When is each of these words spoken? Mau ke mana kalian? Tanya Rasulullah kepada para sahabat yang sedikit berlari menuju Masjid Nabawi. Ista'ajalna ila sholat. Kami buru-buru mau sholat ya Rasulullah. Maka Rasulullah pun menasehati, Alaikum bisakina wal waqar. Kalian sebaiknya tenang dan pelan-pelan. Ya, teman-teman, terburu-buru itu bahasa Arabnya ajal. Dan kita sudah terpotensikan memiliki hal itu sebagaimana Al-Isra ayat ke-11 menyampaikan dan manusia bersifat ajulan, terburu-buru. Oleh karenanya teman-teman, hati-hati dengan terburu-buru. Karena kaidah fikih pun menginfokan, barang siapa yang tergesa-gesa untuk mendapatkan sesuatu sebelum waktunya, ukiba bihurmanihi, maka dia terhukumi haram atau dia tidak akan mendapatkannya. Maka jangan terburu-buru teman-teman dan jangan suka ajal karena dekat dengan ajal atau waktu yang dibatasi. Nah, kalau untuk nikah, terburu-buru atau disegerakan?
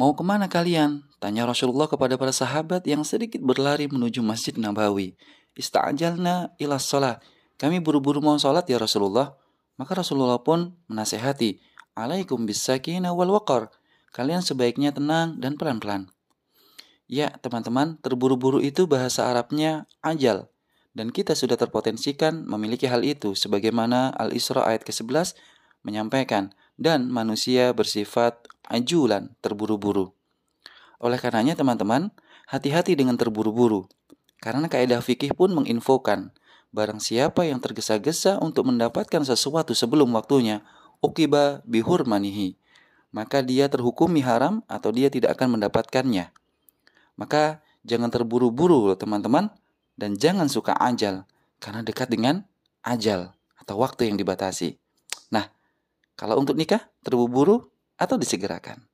Mau 0.00 0.16
ke 0.16 0.24
mana 0.24 0.48
kalian? 0.48 1.04
Tanya 1.20 1.44
Rasulullah 1.44 1.84
kepada 1.84 2.16
para 2.16 2.32
sahabat 2.32 2.88
yang 2.88 3.04
sedikit 3.04 3.44
berlari 3.44 3.84
menuju 3.84 4.24
Masjid 4.24 4.56
Nabawi. 4.56 5.12
Ista'ajalna 5.60 6.56
ila 6.56 6.80
sholat. 6.80 7.20
Kami 7.60 7.84
buru-buru 7.84 8.24
mau 8.24 8.32
sholat 8.40 8.64
ya 8.64 8.80
Rasulullah. 8.80 9.36
Maka 9.76 10.00
Rasulullah 10.00 10.40
pun 10.40 10.72
menasehati, 10.88 11.60
Alaikum 11.92 12.48
bisakina 12.48 13.12
wal 13.12 13.28
waqar. 13.28 13.68
Kalian 14.16 14.40
sebaiknya 14.40 14.96
tenang 14.96 15.36
dan 15.36 15.60
pelan-pelan. 15.60 16.08
Ya, 17.04 17.36
teman-teman, 17.44 18.00
terburu-buru 18.00 18.64
itu 18.64 18.88
bahasa 18.88 19.28
Arabnya 19.28 19.84
ajal. 20.00 20.48
Dan 20.96 21.12
kita 21.12 21.36
sudah 21.36 21.60
terpotensikan 21.60 22.48
memiliki 22.48 22.88
hal 22.88 23.04
itu 23.04 23.36
sebagaimana 23.36 24.16
Al-Isra 24.16 24.64
ayat 24.64 24.80
ke-11 24.80 25.36
menyampaikan 25.84 26.56
dan 26.80 27.12
manusia 27.12 27.76
bersifat 27.76 28.48
ajulan, 28.70 29.34
terburu-buru. 29.42 30.14
Oleh 31.02 31.18
karenanya 31.18 31.58
teman-teman, 31.58 32.14
hati-hati 32.46 32.94
dengan 32.94 33.18
terburu-buru. 33.18 33.90
Karena 34.40 34.70
kaidah 34.70 35.04
fikih 35.04 35.36
pun 35.36 35.52
menginfokan, 35.52 36.32
barang 36.70 37.02
siapa 37.02 37.44
yang 37.44 37.58
tergesa-gesa 37.58 38.38
untuk 38.40 38.70
mendapatkan 38.70 39.26
sesuatu 39.26 39.74
sebelum 39.74 40.14
waktunya, 40.14 40.62
ukiba 41.02 41.60
bihurmanihi, 41.66 42.56
maka 43.10 43.42
dia 43.42 43.66
terhukumi 43.66 44.22
haram 44.22 44.62
atau 44.70 44.94
dia 44.94 45.10
tidak 45.10 45.36
akan 45.36 45.58
mendapatkannya. 45.58 46.30
Maka 47.18 47.60
jangan 47.82 48.08
terburu-buru 48.08 48.94
teman-teman 48.96 49.50
dan 49.98 50.16
jangan 50.16 50.46
suka 50.46 50.72
ajal 50.78 51.26
karena 51.60 51.84
dekat 51.84 52.08
dengan 52.08 52.48
ajal 52.80 53.36
atau 53.60 53.76
waktu 53.82 54.08
yang 54.08 54.16
dibatasi. 54.16 54.80
Nah, 55.28 55.52
kalau 56.16 56.40
untuk 56.40 56.56
nikah, 56.56 56.88
terburu-buru 57.04 57.69
atau 58.00 58.16
disegerakan? 58.16 58.89